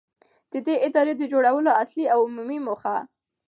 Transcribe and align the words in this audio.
،د 0.51 0.53
دې 0.67 0.75
ادارې 0.87 1.13
د 1.17 1.23
جوړولو 1.31 1.71
اصلي 1.83 2.05
او 2.13 2.19
عمومي 2.27 2.59
موخه. 2.67 2.95